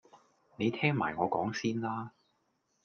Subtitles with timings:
[0.55, 2.09] 你聽埋我講先啦